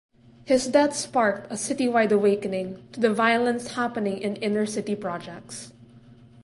His 0.45 0.65
death 0.65 0.95
sparked 0.95 1.51
a 1.51 1.53
citywide 1.53 2.11
awakening 2.11 2.81
to 2.93 2.99
the 2.99 3.13
violence 3.13 3.73
happening 3.73 4.17
in 4.19 4.35
inner 4.37 4.65
city 4.65 4.95
projects. 4.95 5.73